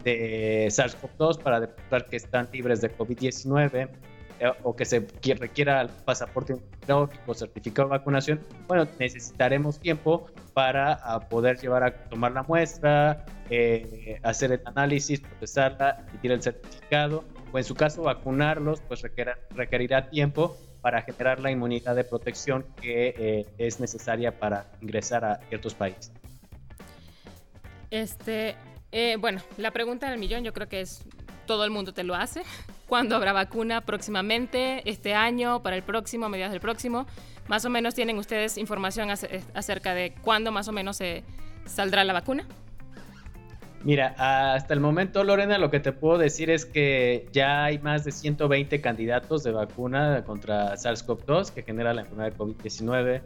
de 0.05 0.67
SARS-CoV-2 0.69 1.43
para 1.43 1.61
demostrar 1.61 2.07
que 2.07 2.17
están 2.17 2.49
libres 2.52 2.81
de 2.81 2.97
COVID-19, 2.97 3.71
eh, 3.75 3.88
o 4.63 4.75
que 4.75 4.85
se 4.85 5.07
requiera 5.39 5.83
el 5.83 5.89
pasaporte 5.89 6.57
o 7.27 7.35
certificado 7.35 7.89
de 7.89 7.99
vacunación, 7.99 8.41
bueno, 8.67 8.87
necesitaremos 8.99 9.79
tiempo 9.79 10.27
para 10.55 10.99
poder 11.29 11.59
llevar 11.59 11.85
a 11.85 11.95
tomar 12.09 12.33
la 12.33 12.43
muestra, 12.43 13.25
eh, 13.51 14.19
hacer 14.23 14.53
el 14.53 14.61
análisis, 14.65 15.21
procesarla, 15.21 16.05
emitir 16.09 16.33
el 16.33 16.43
certificado, 16.43 17.25
o 17.53 17.59
en 17.59 17.65
su 17.65 17.75
caso 17.75 18.03
vacunarlos, 18.03 18.81
pues 18.89 19.03
requerirá 19.51 20.09
tiempo 20.11 20.57
para 20.81 21.03
generar 21.03 21.39
la 21.39 21.51
inmunidad 21.51 21.95
de 21.95 22.05
protección 22.05 22.65
que 22.81 23.15
eh, 23.17 23.47
es 23.59 23.79
necesaria 23.79 24.39
para 24.39 24.67
ingresar 24.81 25.25
a 25.25 25.41
ciertos 25.49 25.75
países. 25.75 26.13
Este, 27.91 28.57
bueno, 29.21 29.41
la 29.59 29.71
pregunta 29.71 30.11
del 30.11 30.19
millón 30.19 30.43
yo 30.45 30.53
creo 30.53 30.69
que 30.69 30.81
es 30.81 31.05
todo 31.47 31.65
el 31.65 31.71
mundo 31.71 31.93
te 31.93 32.03
lo 32.03 32.15
hace. 32.15 32.43
¿Cuándo 32.93 33.17
habrá 33.17 33.33
vacuna 33.33 33.81
próximamente? 33.81 34.83
¿Este 34.85 35.15
año? 35.15 35.63
¿Para 35.63 35.77
el 35.77 35.83
próximo? 35.83 36.29
¿Mediados 36.29 36.53
del 36.53 36.61
próximo? 36.61 37.07
Más 37.49 37.65
o 37.65 37.71
menos 37.71 37.95
tienen 37.95 38.19
ustedes 38.19 38.59
información 38.59 39.09
acerca 39.55 39.95
de 39.95 40.13
cuándo 40.21 40.53
más 40.53 40.69
o 40.69 40.73
menos 40.73 40.99
se 40.99 41.25
saldrá 41.65 42.05
la 42.05 42.13
vacuna. 42.13 42.45
Mira, 43.83 44.15
hasta 44.19 44.75
el 44.75 44.81
momento, 44.81 45.25
Lorena, 45.25 45.57
lo 45.57 45.71
que 45.71 45.81
te 45.81 45.93
puedo 45.93 46.19
decir 46.19 46.51
es 46.51 46.67
que 46.67 47.27
ya 47.33 47.65
hay 47.65 47.79
más 47.79 48.05
de 48.05 48.13
120 48.13 48.83
candidatos 48.83 49.43
de 49.43 49.53
vacuna 49.53 50.23
contra 50.27 50.75
SARS-CoV-2 50.75 51.51
que 51.55 51.63
genera 51.63 51.95
la 51.95 52.03
enfermedad 52.03 52.33
de 52.33 52.37
COVID-19. 52.37 53.23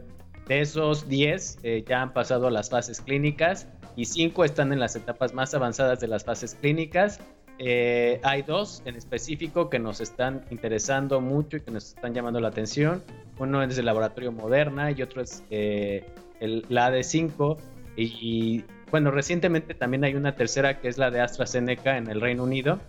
De 0.47 0.61
esos 0.61 1.09
10 1.09 1.59
eh, 1.63 1.83
ya 1.85 2.03
han 2.03 2.13
pasado 2.13 2.49
las 2.49 2.69
fases 2.69 3.01
clínicas 3.01 3.67
y 3.97 4.05
5 4.05 4.45
están 4.45 4.71
en 4.71 4.79
las 4.79 4.95
etapas 4.95 5.33
más 5.33 5.53
avanzadas 5.53 5.99
de 5.99 6.07
las 6.07 6.23
fases 6.23 6.55
clínicas 6.55 7.19
eh, 7.59 8.19
hay 8.23 8.43
dos 8.43 8.83
en 8.85 8.95
específico 8.95 9.69
que 9.69 9.79
nos 9.79 9.99
están 9.99 10.45
interesando 10.51 11.21
mucho 11.21 11.57
y 11.57 11.61
que 11.61 11.71
nos 11.71 11.89
están 11.89 12.13
llamando 12.13 12.39
la 12.39 12.49
atención. 12.49 13.03
Uno 13.39 13.63
es 13.63 13.77
el 13.77 13.85
laboratorio 13.85 14.31
Moderna 14.31 14.91
y 14.91 15.01
otro 15.01 15.21
es 15.21 15.43
eh, 15.49 16.05
el, 16.39 16.65
la 16.69 16.91
AD5. 16.91 17.57
Y, 17.95 18.63
bueno, 18.91 19.09
recientemente 19.09 19.73
también 19.73 20.03
hay 20.03 20.13
una 20.13 20.35
tercera 20.35 20.79
que 20.79 20.87
es 20.87 20.99
la 20.99 21.09
de 21.09 21.19
AstraZeneca 21.19 21.97
en 21.97 22.07
el 22.07 22.21
Reino 22.21 22.43
Unido, 22.43 22.79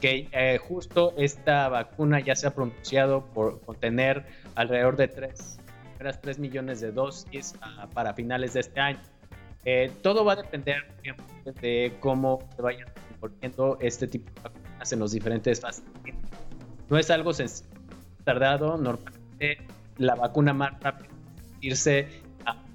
que 0.00 0.28
eh, 0.32 0.58
justo 0.58 1.14
esta 1.16 1.68
vacuna 1.68 2.18
ya 2.18 2.34
se 2.34 2.48
ha 2.48 2.54
pronunciado 2.54 3.24
por 3.26 3.60
contener 3.60 4.26
alrededor 4.56 4.96
de 4.96 5.06
3, 5.06 5.60
3 6.20 6.38
millones 6.40 6.80
de 6.80 6.90
dosis 6.90 7.54
ah, 7.62 7.88
para 7.94 8.14
finales 8.14 8.54
de 8.54 8.60
este 8.60 8.80
año. 8.80 9.00
Todo 10.02 10.24
va 10.24 10.32
a 10.32 10.36
depender 10.36 10.84
de 11.60 11.92
cómo 12.00 12.48
se 12.56 12.62
vayan 12.62 12.88
volviendo 13.20 13.78
este 13.80 14.06
tipo 14.06 14.30
de 14.34 14.40
vacunas 14.42 14.92
en 14.92 14.98
los 14.98 15.12
diferentes 15.12 15.60
fases. 15.60 15.84
No 16.88 16.98
es 16.98 17.10
algo 17.10 17.32
sencillo, 17.32 17.68
tardado, 18.24 18.78
normalmente 18.78 19.58
la 19.98 20.14
vacuna 20.14 20.54
más 20.54 20.80
rápida 20.80 21.08
irse 21.60 22.08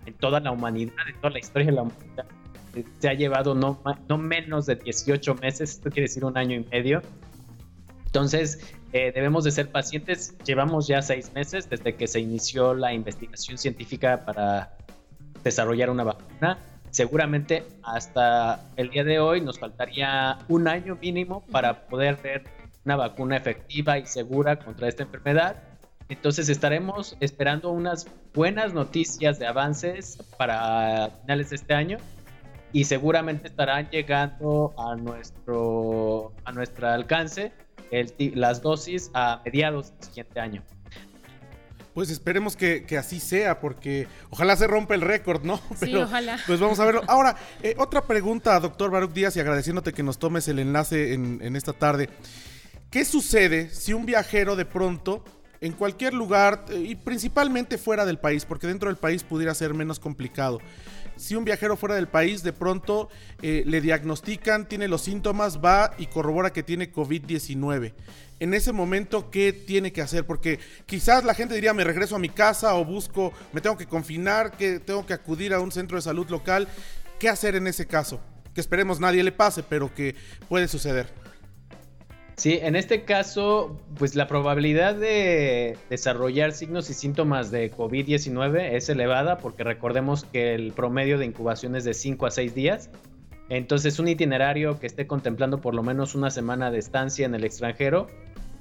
en 0.06 0.14
toda 0.16 0.40
la 0.40 0.52
humanidad, 0.52 0.94
en 1.08 1.16
toda 1.16 1.30
la 1.32 1.40
historia 1.40 1.68
de 1.68 1.72
la 1.72 1.84
humanidad, 1.84 2.26
se 3.00 3.10
ha 3.10 3.14
llevado 3.14 3.56
no, 3.56 3.82
no 4.10 4.18
menos 4.18 4.66
de 4.66 4.76
18 4.76 5.36
meses, 5.36 5.72
esto 5.72 5.90
quiere 5.90 6.04
decir 6.04 6.26
un 6.26 6.38
año 6.38 6.56
y 6.56 6.66
medio. 6.66 7.02
Entonces, 8.06 8.74
eh, 8.92 9.12
debemos 9.14 9.44
de 9.44 9.52
ser 9.52 9.72
pacientes. 9.72 10.36
Llevamos 10.46 10.88
ya 10.88 11.02
seis 11.02 11.32
meses 11.34 11.70
desde 11.70 11.96
que 11.96 12.08
se 12.08 12.20
inició 12.20 12.74
la 12.74 12.94
investigación 12.94 13.58
científica 13.58 14.26
para 14.26 14.76
desarrollar 15.44 15.90
una 15.90 16.04
vacuna 16.04 16.58
seguramente 16.94 17.64
hasta 17.82 18.64
el 18.78 18.92
día 18.92 19.04
de 19.04 19.20
hoy 19.20 19.42
nos 19.42 19.60
faltaría 19.60 20.38
un 20.48 20.68
año 20.68 20.96
mínimo 21.02 21.44
para 21.52 21.88
poder 21.88 22.18
ver 22.22 22.44
una 22.86 22.96
vacuna 22.96 23.36
efectiva 23.36 23.98
y 23.98 24.06
segura 24.06 24.58
contra 24.58 24.88
esta 24.88 25.04
enfermedad. 25.04 25.56
Entonces 26.08 26.50
estaremos 26.50 27.18
esperando 27.20 27.72
unas 27.72 28.08
buenas 28.36 28.74
noticias 28.76 29.40
de 29.40 29.48
avances 29.48 30.20
para 30.38 31.10
finales 31.22 31.50
de 31.50 31.56
este 31.56 31.74
año 31.74 31.98
y 32.74 32.84
seguramente 32.84 33.48
estarán 33.48 33.90
llegando 33.90 34.76
a 34.78 34.96
nuestro, 34.96 36.32
a 36.46 36.52
nuestro 36.52 36.90
alcance 36.90 37.52
las 38.36 38.62
dosis 38.62 39.10
a 39.16 39.42
mediados 39.44 39.94
del 39.94 40.04
siguiente 40.04 40.40
año. 40.40 40.64
Pues 41.94 42.10
esperemos 42.10 42.56
que, 42.56 42.86
así 42.98 43.20
sea, 43.20 43.60
porque 43.60 44.08
ojalá 44.32 44.56
se 44.56 44.66
rompa 44.66 44.96
el 44.96 45.02
récord, 45.02 45.44
¿no? 45.44 45.62
sí, 45.80 45.96
ojalá. 45.96 46.40
Pues 46.48 46.60
vamos 46.60 46.80
a 46.80 46.86
verlo. 46.86 47.04
Ahora, 47.08 47.36
eh, 47.62 47.76
otra 47.78 48.02
pregunta, 48.02 48.60
doctor 48.60 48.90
Baruch 48.90 49.12
Díaz, 49.14 49.36
y 49.36 49.40
agradeciéndote 49.40 49.94
que 49.94 50.02
nos 50.02 50.18
tomes 50.18 50.48
el 50.48 50.58
enlace 50.60 51.14
en, 51.14 51.56
esta 51.56 51.74
tarde. 51.74 52.10
¿Qué 52.90 53.06
sucede 53.06 53.70
si 53.70 53.94
un 53.94 54.06
viajero 54.06 54.56
de 54.56 54.66
pronto 54.66 55.24
en 55.64 55.72
cualquier 55.72 56.14
lugar 56.14 56.66
eh, 56.70 56.86
y 56.90 56.96
principalmente 56.96 57.78
fuera 57.78 58.06
del 58.06 58.20
país, 58.20 58.44
porque 58.44 58.68
dentro 58.68 58.90
del 58.90 58.98
país 58.98 59.24
pudiera 59.24 59.56
ser 59.56 59.74
menos 59.74 59.98
complicado. 59.98 60.60
Si 61.16 61.36
un 61.36 61.46
viajero 61.46 61.78
fuera 61.78 61.96
del 61.96 62.08
país 62.08 62.44
de 62.44 62.52
pronto 62.52 63.08
eh, 63.42 63.64
le 63.66 63.80
diagnostican, 63.80 64.68
tiene 64.68 64.90
los 64.90 65.04
síntomas, 65.04 65.64
va 65.64 65.94
y 65.98 66.08
corrobora 66.08 66.52
que 66.52 66.64
tiene 66.64 66.92
COVID-19 66.92 67.94
en 68.40 68.54
ese 68.54 68.74
momento 68.74 69.32
qué 69.32 69.54
tiene 69.54 69.94
que 69.94 70.02
hacer, 70.02 70.26
porque 70.26 70.60
quizás 70.86 71.24
la 71.24 71.34
gente 71.34 71.56
diría 71.56 71.74
me 71.74 71.86
regreso 71.86 72.18
a 72.18 72.20
mi 72.20 72.28
casa 72.28 72.76
o 72.76 72.84
busco, 72.84 73.32
me 73.54 73.62
tengo 73.62 73.78
que 73.78 73.86
confinar, 73.86 74.58
que 74.58 74.82
tengo 74.82 75.06
que 75.06 75.14
acudir 75.14 75.54
a 75.54 75.62
un 75.62 75.72
centro 75.72 75.96
de 75.96 76.02
salud 76.02 76.28
local. 76.30 76.68
¿Qué 77.20 77.30
hacer 77.30 77.56
en 77.56 77.68
ese 77.68 77.88
caso? 77.88 78.20
Que 78.54 78.60
esperemos 78.60 79.00
nadie 79.00 79.24
le 79.24 79.32
pase, 79.32 79.64
pero 79.64 79.96
que 79.96 80.16
puede 80.50 80.68
suceder. 80.68 81.23
Sí, 82.36 82.60
en 82.62 82.76
este 82.76 83.04
caso, 83.04 83.80
pues 83.98 84.16
la 84.16 84.28
probabilidad 84.28 84.96
de 84.96 85.78
desarrollar 85.90 86.54
signos 86.54 86.90
y 86.90 86.94
síntomas 86.94 87.52
de 87.52 87.72
COVID-19 87.72 88.74
es 88.74 88.90
elevada 88.90 89.38
porque 89.38 89.64
recordemos 89.64 90.26
que 90.26 90.56
el 90.56 90.72
promedio 90.74 91.18
de 91.18 91.26
incubación 91.26 91.76
es 91.76 91.84
de 91.84 91.94
5 91.94 92.26
a 92.26 92.32
6 92.32 92.56
días. 92.56 92.90
Entonces, 93.50 94.00
un 94.00 94.08
itinerario 94.08 94.80
que 94.80 94.88
esté 94.88 95.06
contemplando 95.06 95.62
por 95.62 95.76
lo 95.76 95.84
menos 95.84 96.16
una 96.16 96.32
semana 96.32 96.72
de 96.72 96.80
estancia 96.80 97.26
en 97.26 97.36
el 97.36 97.44
extranjero 97.44 98.08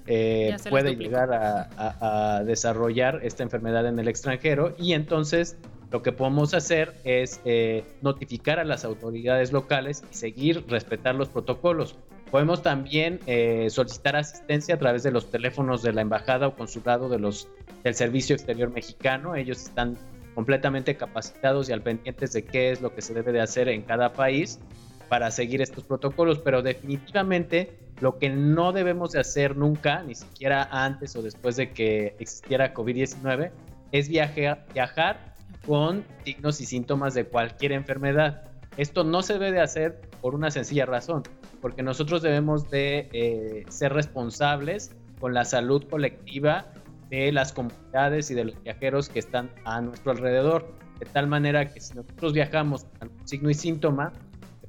eh, 0.07 0.57
puede 0.69 0.97
llegar 0.97 1.31
a, 1.33 2.43
desarrollar 2.45 3.21
esta 3.23 3.43
enfermedad 3.43 3.87
en 3.87 3.99
el 3.99 4.09
extranjero 4.09 4.75
y 4.79 4.95
entonces 4.95 5.57
lo 5.93 6.03
que 6.03 6.11
podemos 6.11 6.55
hacer 6.55 6.95
es 7.05 7.41
eh, 7.45 7.85
notificar 8.01 8.59
a 8.59 8.65
las 8.65 8.85
autoridades 8.85 9.53
locales 9.53 10.03
y 10.11 10.15
seguir 10.15 10.65
respetar 10.69 11.15
los 11.15 11.29
protocolos. 11.29 11.97
Podemos 12.33 12.63
también 12.63 13.21
eh, 13.27 13.69
solicitar 13.69 14.17
asistencia 14.17 14.77
a 14.77 14.79
través 14.79 15.03
de 15.03 15.11
los 15.11 15.31
teléfonos 15.31 15.83
de 15.83 15.93
la 15.93 16.01
embajada 16.01 16.47
o 16.49 16.57
consulado 16.57 17.11
de 17.11 17.19
los, 17.19 17.47
del 17.85 17.95
Servicio 17.95 18.35
Exterior 18.35 18.71
Mexicano. 18.71 19.35
Ellos 19.35 19.63
están 19.63 19.99
completamente 20.35 20.97
capacitados 20.97 21.69
y 21.69 21.75
al 21.75 21.83
pendientes 21.83 22.33
de 22.33 22.43
qué 22.43 22.73
es 22.73 22.81
lo 22.81 22.95
que 22.95 23.03
se 23.03 23.13
debe 23.13 23.33
de 23.33 23.43
hacer 23.43 23.69
en 23.69 23.83
cada 23.83 24.15
país 24.15 24.59
para 25.11 25.31
seguir 25.31 25.61
estos 25.61 25.85
protocolos, 25.85 26.39
pero 26.39 26.63
definitivamente 26.63 27.77
lo 28.01 28.17
que 28.19 28.31
no 28.31 28.73
debemos 28.73 29.13
de 29.13 29.21
hacer 29.21 29.55
nunca, 29.55 30.03
ni 30.03 30.15
siquiera 30.15 30.67
antes 30.71 31.15
o 31.17 31.21
después 31.21 31.57
de 31.57 31.73
que 31.73 32.17
existiera 32.19 32.73
COVID-19, 32.73 33.51
es 33.93 34.09
viajar, 34.09 34.65
viajar 34.73 35.35
con 35.67 36.03
signos 36.25 36.63
y 36.63 36.65
síntomas 36.65 37.13
de 37.13 37.27
cualquier 37.27 37.73
enfermedad. 37.73 38.45
Esto 38.79 39.05
no 39.05 39.21
se 39.21 39.35
debe 39.35 39.53
de 39.53 39.61
hacer 39.61 40.01
por 40.23 40.35
una 40.35 40.51
sencilla 40.51 40.87
razón, 40.87 41.25
porque 41.63 41.83
nosotros 41.83 42.21
debemos 42.21 42.69
de 42.69 43.09
eh, 43.13 43.65
ser 43.69 43.95
responsables 43.95 44.95
con 45.21 45.33
la 45.33 45.45
salud 45.45 45.85
colectiva 45.89 46.67
de 47.09 47.31
las 47.31 47.53
comunidades 47.53 48.31
y 48.31 48.35
de 48.35 48.47
los 48.47 48.63
viajeros 48.63 49.09
que 49.09 49.21
están 49.21 49.49
a 49.65 49.81
nuestro 49.81 50.11
alrededor, 50.11 50.75
de 50.99 51.07
tal 51.07 51.29
manera 51.29 51.73
que 51.73 51.81
si 51.81 51.95
nosotros 51.95 52.33
viajamos 52.33 52.85
con 52.99 53.11
signo 53.25 53.49
y 53.49 53.55
síntoma, 53.55 54.13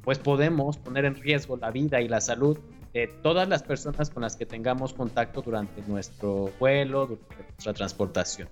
pues 0.04 0.20
podemos 0.20 0.78
poner 0.78 1.06
en 1.06 1.16
riesgo 1.16 1.58
la 1.58 1.72
vida 1.72 2.00
y 2.00 2.08
la 2.08 2.22
salud 2.22 2.60
de 2.94 3.08
todas 3.08 3.50
las 3.50 3.64
personas 3.64 4.12
con 4.12 4.22
las 4.22 4.36
que 4.36 4.46
tengamos 4.46 4.94
contacto 4.94 5.42
durante 5.42 5.82
nuestro 5.88 6.52
vuelo, 6.60 7.08
durante 7.08 7.54
nuestra 7.54 7.74
transportación. 7.74 8.50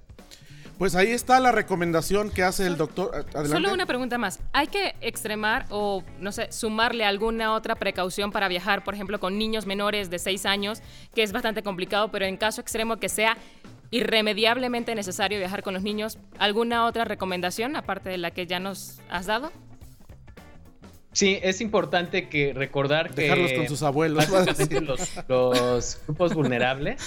Pues 0.77 0.95
ahí 0.95 1.11
está 1.11 1.39
la 1.39 1.51
recomendación 1.51 2.31
que 2.31 2.43
hace 2.43 2.65
el 2.65 2.77
doctor. 2.77 3.11
Adelante. 3.13 3.49
Solo 3.49 3.73
una 3.73 3.85
pregunta 3.85 4.17
más. 4.17 4.39
¿Hay 4.51 4.67
que 4.67 4.95
extremar 5.01 5.65
o, 5.69 6.03
no 6.19 6.31
sé, 6.31 6.51
sumarle 6.51 7.05
alguna 7.05 7.53
otra 7.53 7.75
precaución 7.75 8.31
para 8.31 8.47
viajar, 8.47 8.83
por 8.83 8.93
ejemplo, 8.93 9.19
con 9.19 9.37
niños 9.37 9.65
menores 9.65 10.09
de 10.09 10.19
6 10.19 10.45
años, 10.45 10.81
que 11.13 11.23
es 11.23 11.31
bastante 11.31 11.61
complicado, 11.61 12.09
pero 12.11 12.25
en 12.25 12.37
caso 12.37 12.61
extremo 12.61 12.97
que 12.97 13.09
sea 13.09 13.37
irremediablemente 13.91 14.95
necesario 14.95 15.37
viajar 15.37 15.63
con 15.63 15.73
los 15.73 15.83
niños, 15.83 16.17
¿alguna 16.39 16.85
otra 16.85 17.05
recomendación 17.05 17.75
aparte 17.75 18.09
de 18.09 18.17
la 18.17 18.31
que 18.31 18.47
ya 18.47 18.59
nos 18.59 18.99
has 19.09 19.25
dado? 19.25 19.51
Sí, 21.13 21.37
es 21.43 21.59
importante 21.59 22.29
que 22.29 22.53
recordar 22.53 23.13
que 23.13 23.23
dejarlos 23.23 23.51
con 23.53 23.67
sus 23.67 23.83
abuelos. 23.83 24.27
Los, 25.27 25.99
grupos 26.07 26.33
vulnerables 26.33 27.01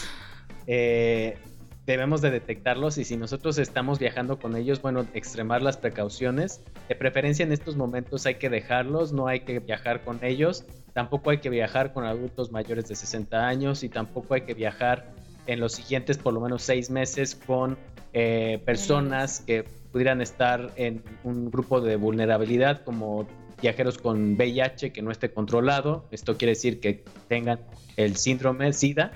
eh, 0.66 1.38
debemos 1.86 2.20
de 2.22 2.30
detectarlos 2.30 2.98
y 2.98 3.04
si 3.04 3.16
nosotros 3.16 3.58
estamos 3.58 3.98
viajando 3.98 4.38
con 4.38 4.56
ellos, 4.56 4.80
bueno, 4.80 5.06
extremar 5.14 5.62
las 5.62 5.76
precauciones. 5.76 6.62
De 6.88 6.94
preferencia 6.94 7.44
en 7.44 7.52
estos 7.52 7.76
momentos 7.76 8.26
hay 8.26 8.36
que 8.36 8.48
dejarlos, 8.48 9.12
no 9.12 9.26
hay 9.26 9.40
que 9.40 9.58
viajar 9.60 10.02
con 10.02 10.24
ellos. 10.24 10.64
Tampoco 10.92 11.30
hay 11.30 11.38
que 11.38 11.50
viajar 11.50 11.92
con 11.92 12.04
adultos 12.04 12.52
mayores 12.52 12.88
de 12.88 12.94
60 12.94 13.46
años 13.46 13.82
y 13.82 13.88
tampoco 13.88 14.34
hay 14.34 14.42
que 14.42 14.54
viajar 14.54 15.12
en 15.46 15.60
los 15.60 15.72
siguientes 15.72 16.16
por 16.16 16.32
lo 16.32 16.40
menos 16.40 16.62
seis 16.62 16.90
meses 16.90 17.34
con 17.34 17.76
eh, 18.12 18.62
personas 18.64 19.40
que 19.40 19.64
pudieran 19.92 20.22
estar 20.22 20.72
en 20.76 21.02
un 21.22 21.50
grupo 21.50 21.80
de 21.80 21.96
vulnerabilidad 21.96 22.82
como 22.82 23.26
viajeros 23.60 23.98
con 23.98 24.34
VIH 24.34 24.92
que 24.92 25.02
no 25.02 25.10
esté 25.10 25.32
controlado, 25.32 26.06
esto 26.10 26.36
quiere 26.36 26.52
decir 26.52 26.80
que 26.80 27.04
tengan 27.28 27.60
el 27.96 28.16
síndrome 28.16 28.72
SIDA, 28.72 29.12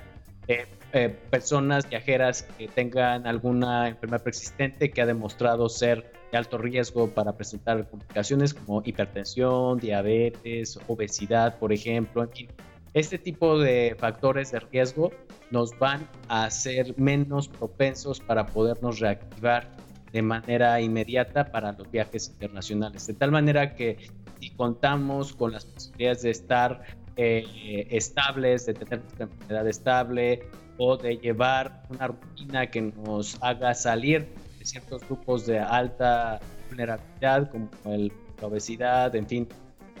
eh, 0.47 0.65
eh, 0.93 1.09
personas 1.29 1.87
viajeras 1.87 2.43
que 2.57 2.67
tengan 2.67 3.27
alguna 3.27 3.89
enfermedad 3.89 4.23
persistente 4.23 4.89
que 4.89 5.01
ha 5.01 5.05
demostrado 5.05 5.69
ser 5.69 6.11
de 6.31 6.37
alto 6.37 6.57
riesgo 6.57 7.09
para 7.09 7.33
presentar 7.33 7.87
complicaciones 7.89 8.53
como 8.53 8.81
hipertensión, 8.83 9.79
diabetes, 9.79 10.79
obesidad, 10.87 11.57
por 11.57 11.73
ejemplo, 11.73 12.23
en 12.23 12.31
fin. 12.31 12.47
Este 12.93 13.19
tipo 13.19 13.59
de 13.59 13.95
factores 13.99 14.51
de 14.51 14.59
riesgo 14.59 15.11
nos 15.51 15.77
van 15.77 16.07
a 16.27 16.45
hacer 16.45 16.95
menos 16.97 17.47
propensos 17.47 18.19
para 18.19 18.47
podernos 18.47 18.99
reactivar 18.99 19.69
de 20.11 20.21
manera 20.23 20.81
inmediata 20.81 21.51
para 21.51 21.71
los 21.73 21.89
viajes 21.91 22.29
internacionales. 22.29 23.05
De 23.05 23.13
tal 23.13 23.31
manera 23.31 23.75
que 23.75 23.97
y 24.39 24.51
contamos 24.51 25.33
con 25.33 25.51
las 25.51 25.65
posibilidades 25.65 26.21
de 26.23 26.29
estar 26.31 26.83
eh, 27.17 27.87
estables, 27.91 28.65
de 28.65 28.73
tener 28.73 29.01
una 29.15 29.25
enfermedad 29.25 29.67
estable 29.67 30.41
o 30.79 30.95
de 30.97 31.17
llevar 31.17 31.83
una 31.89 32.07
rutina 32.07 32.65
que 32.71 32.81
nos 32.81 33.37
haga 33.41 33.73
salir 33.73 34.25
de 34.57 34.65
ciertos 34.65 35.05
grupos 35.05 35.45
de 35.45 35.59
alta 35.59 36.39
vulnerabilidad 36.69 37.51
como 37.51 37.69
el, 37.93 38.11
la 38.39 38.47
obesidad, 38.47 39.13
en 39.13 39.27
fin, 39.27 39.47